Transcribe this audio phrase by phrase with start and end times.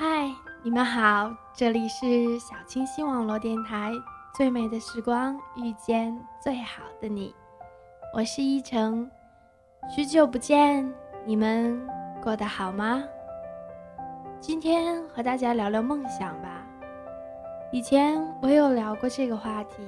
[0.00, 0.32] 嗨，
[0.62, 3.90] 你们好，这里是小清新网络电台，
[4.32, 7.34] 最美的时光遇见最好的你，
[8.14, 9.10] 我是依晨，
[9.90, 10.88] 许久不见，
[11.26, 11.84] 你们
[12.22, 13.02] 过得好吗？
[14.38, 16.64] 今天和大家聊聊梦想吧。
[17.72, 19.82] 以前我有聊过这个话题，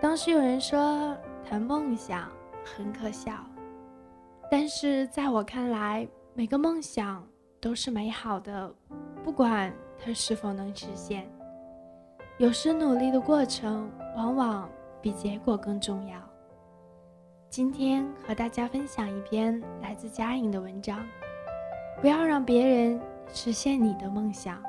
[0.00, 2.30] 当时有人说谈梦想
[2.64, 3.32] 很可笑，
[4.48, 7.26] 但是在我看来，每个梦想。
[7.60, 8.70] 都是美好的，
[9.24, 11.26] 不管它是否能实现。
[12.36, 14.68] 有时努力的过程往往
[15.00, 16.18] 比结果更重要。
[17.48, 21.04] 今天和大家分享一篇来自佳颖的文章：
[22.00, 23.00] 不要让别人
[23.32, 24.62] 实现你的梦想。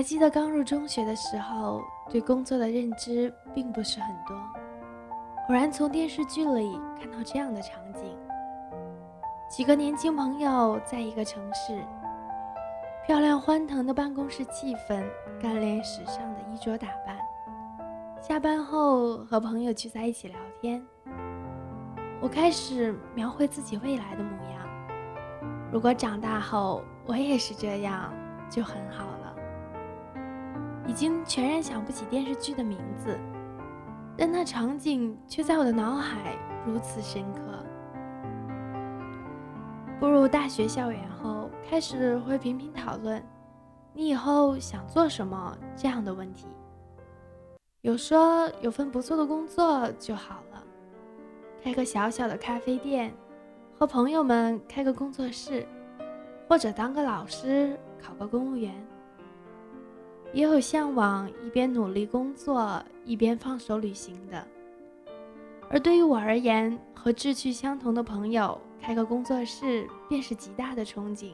[0.00, 4.34] 还记得刚入中学的时候，对工作的认知并不是很多。
[5.46, 8.16] 偶然从电视剧里看到这样的场景：
[9.46, 11.84] 几个年轻朋友在一个城市，
[13.06, 15.04] 漂亮欢腾的办公室气氛，
[15.38, 17.18] 干练时尚的衣着打扮。
[18.22, 20.82] 下班后和朋友聚在一起聊天，
[22.22, 24.66] 我开始描绘自己未来的模样。
[25.70, 28.10] 如果长大后我也是这样，
[28.48, 29.29] 就很好了。
[30.90, 33.16] 已经全然想不起电视剧的名字，
[34.18, 37.40] 但那场景却在我的脑海如此深刻。
[40.00, 43.24] 步入大学校园后，开始会频频讨论
[43.94, 46.48] “你以后想做什么”这样的问题。
[47.82, 50.60] 有说有份不错的工作就好了，
[51.62, 53.14] 开个小小的咖啡店，
[53.78, 55.64] 和朋友们开个工作室，
[56.48, 58.74] 或者当个老师，考个公务员。
[60.32, 64.46] 也有向往一边努力工作一边放手旅行的，
[65.68, 71.32] 而对于我而言，和志趣相同的朋友开个工作室便是极大的憧憬。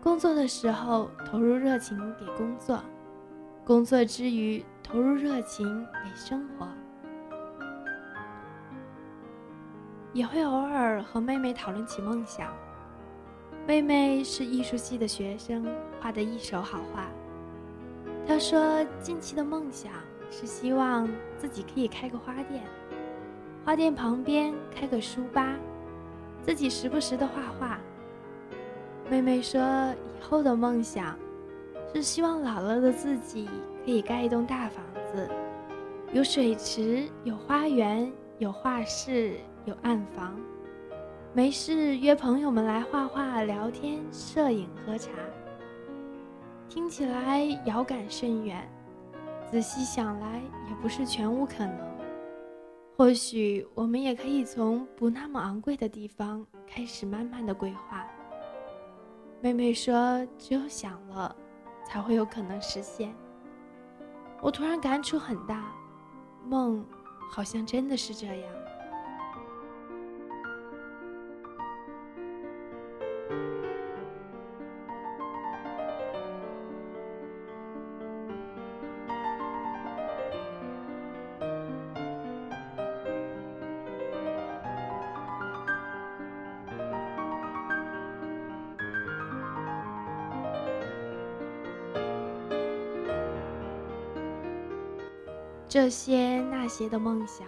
[0.00, 2.80] 工作的时候投入热情给工作，
[3.64, 6.68] 工作之余投入热情给生活。
[10.12, 12.52] 也会偶尔和妹妹讨论起梦想。
[13.66, 15.66] 妹妹是艺术系的学生，
[16.00, 17.08] 画的一手好画。
[18.26, 19.92] 他说：“近期的梦想
[20.30, 22.62] 是希望自己可以开个花店，
[23.64, 25.56] 花店旁边开个书吧，
[26.42, 27.78] 自己时不时的画画。”
[29.10, 29.60] 妹妹说
[30.18, 31.18] ：“以后的梦想
[31.92, 33.50] 是希望老了的自己
[33.84, 35.28] 可以盖一栋大房子，
[36.12, 39.34] 有水池，有花园，有画室，
[39.66, 40.40] 有暗房，
[41.34, 45.10] 没事约朋友们来画画、聊天、摄影、喝茶。”
[46.74, 48.66] 听起来遥感甚远，
[49.50, 50.40] 仔细想来
[50.70, 51.76] 也不是全无可能。
[52.96, 58.06] 或许我们也可以从不那么昂贵的地方开始，慢慢的规划。
[59.42, 61.36] 妹妹说：“只有想了，
[61.84, 63.14] 才会有可能实现。”
[64.40, 65.74] 我突然感触很大，
[66.46, 66.82] 梦
[67.30, 68.54] 好像真的是这样。
[95.72, 97.46] 这些那些的梦想，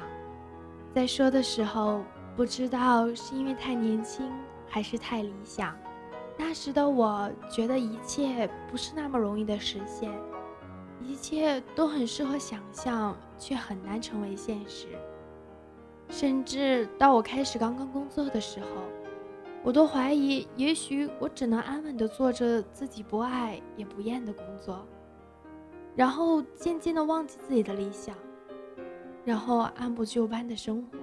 [0.94, 2.02] 在说的时候，
[2.34, 4.26] 不知道是因为太年轻，
[4.66, 5.76] 还是太理想。
[6.38, 10.10] 那时的我觉得一切不是那么容易的实现，
[11.02, 14.86] 一切都很适合想象，却很难成为现实。
[16.08, 18.66] 甚至到我开始刚刚工作的时候，
[19.62, 24.82] 我都怀疑，也许我只能安稳地做着自己不爱也不厌的工作。
[25.96, 28.16] 然后渐渐的忘记自己的理想，
[29.24, 30.98] 然后按部就班的生活，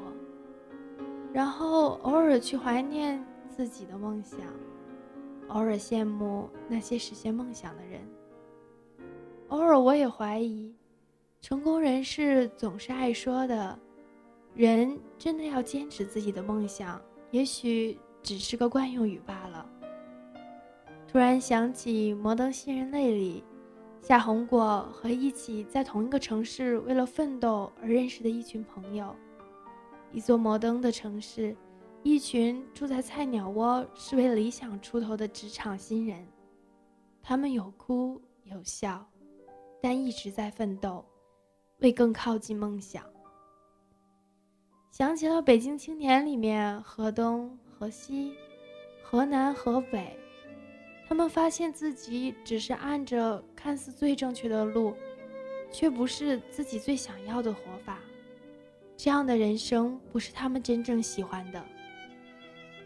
[1.32, 4.40] 然后偶尔去怀念自己的梦想，
[5.48, 8.02] 偶尔羡慕那些实现梦想的人。
[9.48, 10.76] 偶尔我也怀疑，
[11.40, 13.80] 成功人士总是爱说的，
[14.54, 17.02] 人真的要坚持自己的梦想，
[17.32, 19.66] 也许只是个惯用语罢了。
[21.08, 23.42] 突然想起《摩登新人类》里。
[24.02, 29.16] 夏红果和一起在同一个城市为了奋斗而认识的一群朋友，
[30.12, 31.56] 一座摩登的城市，
[32.02, 36.28] 一群住在菜鸟窝是为理想出头的职场新人，
[37.22, 39.08] 他们有哭有笑，
[39.80, 41.06] 但一直在奋斗，
[41.78, 43.04] 为更靠近梦想。
[44.90, 48.34] 想起了《北京青年》里面河东河西，
[49.04, 50.18] 河南河北。
[51.12, 54.96] 他们发现自己只是按着看似最正确的路，
[55.70, 58.00] 却不是自己最想要的活法。
[58.96, 61.62] 这样的人生不是他们真正喜欢的。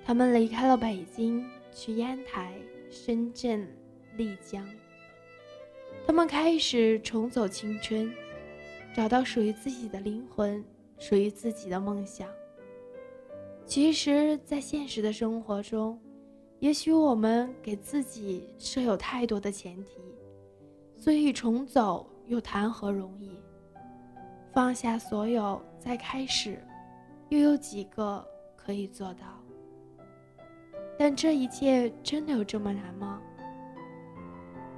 [0.04, 2.56] 他们离开了北京，去烟台、
[2.89, 3.72] 深圳、
[4.18, 4.68] 丽江。
[6.07, 8.12] 他们开始重走青春，
[8.95, 10.66] 找到属于自己的灵魂，
[10.98, 12.27] 属于自己的梦想。
[13.68, 16.00] 其实，在现实的生活中，
[16.60, 20.00] 也许我们给自己设有太多的前提，
[20.98, 23.31] 所以重走又谈何容易？
[24.54, 26.57] 放下所有再开始，
[27.30, 28.25] 又有几个
[28.56, 29.25] 可以做到？
[30.98, 33.22] 但这一切真的有这么难吗？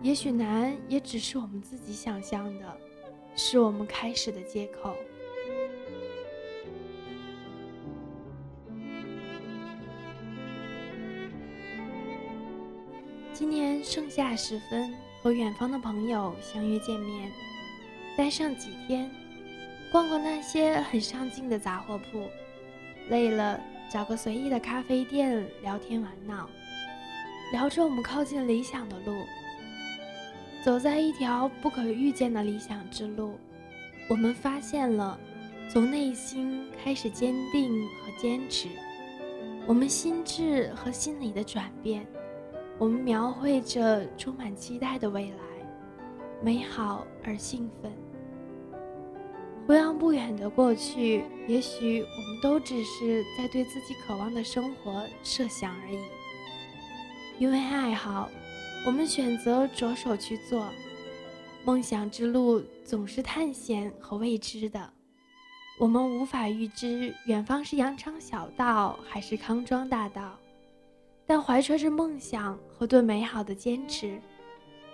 [0.01, 2.77] 也许难，也只是我们自己想象的，
[3.35, 4.95] 是我们开始的借口。
[13.83, 17.31] 盛夏时分，和远方的朋友相约见面，
[18.17, 19.09] 待上几天，
[19.91, 22.27] 逛逛那些很上镜的杂货铺，
[23.09, 23.59] 累了
[23.89, 26.49] 找个随意的咖啡店聊天玩闹，
[27.51, 29.13] 聊着我们靠近理想的路。
[30.63, 33.37] 走在一条不可预见的理想之路，
[34.09, 35.17] 我们发现了
[35.71, 38.67] 从内心开始坚定和坚持，
[39.65, 42.05] 我们心智和心理的转变。
[42.79, 45.37] 我们描绘着充满期待的未来，
[46.43, 47.91] 美好而兴奋。
[49.65, 55.99] 回望不远的过去，也许我们都只是在对自己渴望的生活设想而已。
[57.39, 58.29] 因为爱好，
[58.85, 60.65] 我们选择着手去做。
[61.65, 64.89] 梦想之路总是探险和未知的，
[65.79, 70.37] 我们无法预知远方是羊肠小道还是康庄大道。
[71.27, 74.17] 但怀揣着梦想和对美好的坚持，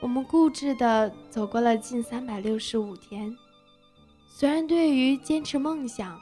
[0.02, 3.32] 我们固执地走过了近三百六十五天。
[4.28, 6.20] 虽然对于坚持梦想，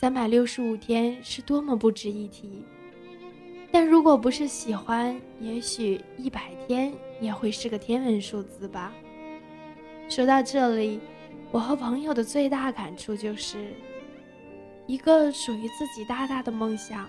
[0.00, 2.64] 三百六十五天是多么不值一提，
[3.70, 6.90] 但如果不是喜欢，也许一百天
[7.20, 8.90] 也会是个天文数字吧。
[10.08, 11.00] 说到这里，
[11.52, 13.74] 我和朋友的最大感触就是，
[14.86, 17.06] 一个属于自己大大的梦想。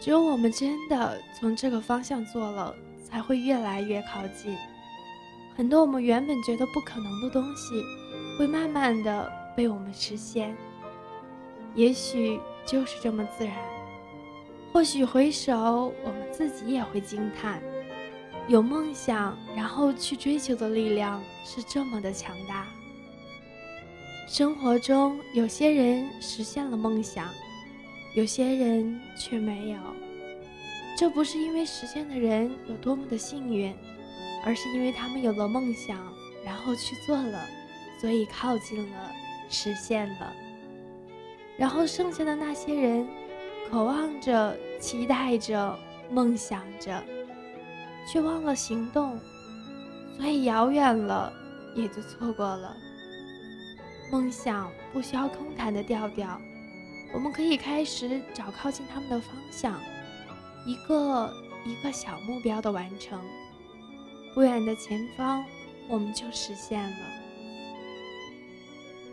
[0.00, 4.56] 只有我们真的从这个方向做了，才会越来越靠近。
[5.56, 7.82] 很多我们原本觉得不可能的东西，
[8.38, 10.56] 会慢慢的被我们实现。
[11.74, 13.56] 也许就是这么自然。
[14.72, 17.60] 或许回首，我们自己也会惊叹：
[18.46, 22.66] 有梦想，然后去追求的力量是这么的强大。
[24.28, 27.26] 生活中有些人实现了梦想。
[28.14, 29.78] 有些人却没有，
[30.96, 33.72] 这不是因为实现的人有多么的幸运，
[34.44, 35.96] 而是因为他们有了梦想，
[36.44, 37.46] 然后去做了，
[38.00, 39.12] 所以靠近了，
[39.48, 40.32] 实现了。
[41.56, 43.06] 然后剩下的那些人，
[43.70, 45.78] 渴望着、期待着、
[46.10, 47.02] 梦想着，
[48.10, 49.18] 却忘了行动，
[50.16, 51.32] 所以遥远了，
[51.76, 52.76] 也就错过了。
[54.10, 56.40] 梦想不需要空谈的调调。
[57.12, 59.80] 我们可以开始找靠近他们的方向，
[60.66, 61.32] 一个
[61.64, 63.20] 一个小目标的完成，
[64.34, 65.44] 不远的前方，
[65.88, 66.98] 我们就实现了。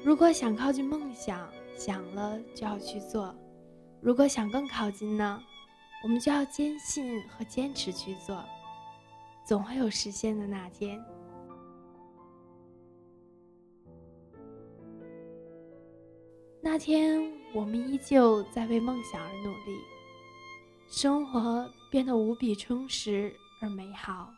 [0.03, 3.33] 如果想靠近梦想，想了就要去做；
[4.01, 5.41] 如果想更靠近呢，
[6.03, 8.43] 我们就要坚信和坚持去做，
[9.45, 11.03] 总会有实现的那天。
[16.61, 17.34] 那天。
[17.55, 19.79] 我们依旧在为梦想而努力，
[20.89, 24.29] 生活变得无比充实而美好。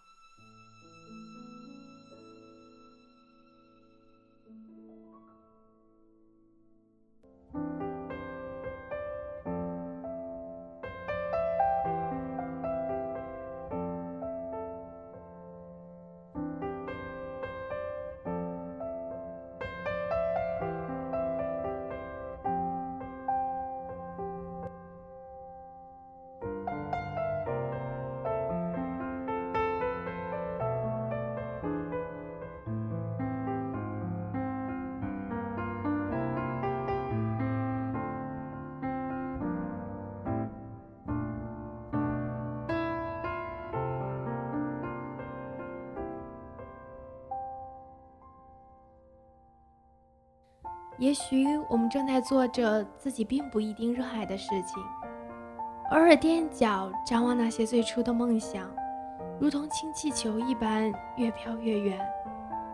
[51.08, 54.84] 也许我们正在做着自己并不一定热爱的事情，
[55.92, 58.70] 偶尔踮脚张望那些最初的梦想，
[59.40, 61.98] 如同氢气球一般越飘越远，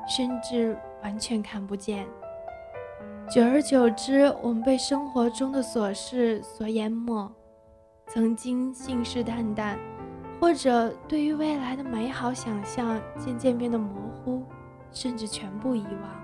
[0.08, 2.08] 甚至完全看不见。
[3.30, 7.32] 久而久之，我们被生活中的琐事所淹没，
[8.08, 9.78] 曾经信誓旦旦，
[10.42, 13.94] 或者对于未来的美好想象渐渐变得模
[14.26, 14.42] 糊，
[14.92, 16.23] 甚至全部遗忘。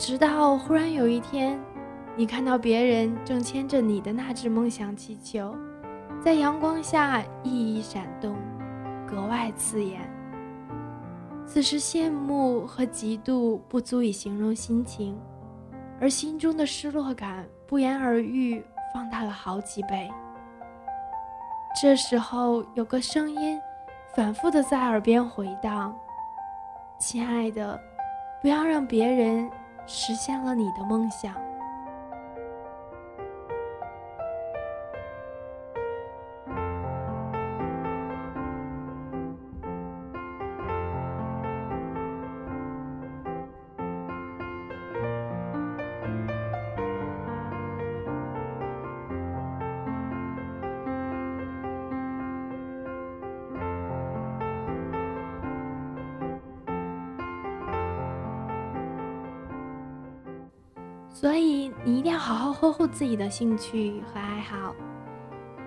[0.00, 1.60] 直到忽然有一天，
[2.16, 5.54] 你看到别人正牵着你的那只梦想气球，
[6.24, 8.34] 在阳光下熠熠闪动，
[9.06, 10.00] 格外刺眼。
[11.44, 15.20] 此时羡慕和嫉妒不足以形容心情，
[16.00, 18.64] 而心中的失落感不言而喻，
[18.94, 20.10] 放大了好几倍。
[21.78, 23.60] 这时候有个声音
[24.16, 25.94] 反复的在耳边回荡
[26.98, 27.78] ：“亲爱的，
[28.40, 29.46] 不要让别人。”
[29.92, 31.49] 实现了你的梦想。
[61.20, 64.74] 所以，你一定要好好呵护自己的兴趣和爱好，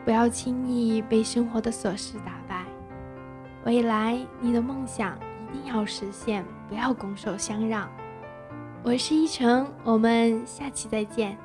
[0.04, 2.66] 不要轻易被生活的琐事打败。
[3.64, 5.16] 未来，你的梦想
[5.54, 7.88] 一定要实现，不要拱手相让。
[8.82, 11.38] 我是依晨，我们下期再见。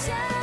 [0.00, 0.39] 想。